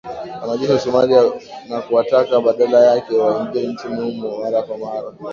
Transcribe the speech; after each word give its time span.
wanajeshi 0.41 0.71
wa 0.73 0.79
Somalia 0.79 1.23
na 1.69 1.81
kuwataka 1.81 2.41
badala 2.41 2.79
yake 2.85 3.15
waingie 3.15 3.67
nchini 3.67 3.95
humo 3.95 4.37
mara 4.39 4.61
kwa 4.63 4.77
mara 4.77 5.11